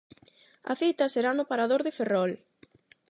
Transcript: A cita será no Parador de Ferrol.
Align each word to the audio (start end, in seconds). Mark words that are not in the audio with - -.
A 0.71 0.73
cita 0.81 1.05
será 1.13 1.31
no 1.35 1.47
Parador 1.51 1.81
de 1.83 1.95
Ferrol. 1.97 2.31